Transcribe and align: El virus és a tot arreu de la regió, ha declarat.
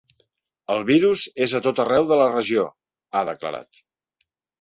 El 0.75 0.79
virus 0.87 1.25
és 1.47 1.53
a 1.59 1.61
tot 1.67 1.81
arreu 1.83 2.07
de 2.11 2.17
la 2.21 2.27
regió, 2.31 2.63
ha 3.19 3.23
declarat. 3.29 3.83